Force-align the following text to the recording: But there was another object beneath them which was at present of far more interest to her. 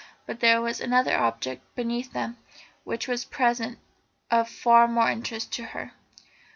But 0.25 0.39
there 0.39 0.59
was 0.61 0.81
another 0.81 1.15
object 1.15 1.61
beneath 1.75 2.11
them 2.11 2.37
which 2.85 3.07
was 3.07 3.23
at 3.23 3.29
present 3.29 3.77
of 4.31 4.49
far 4.49 4.87
more 4.87 5.11
interest 5.11 5.53
to 5.53 5.63
her. 5.63 5.91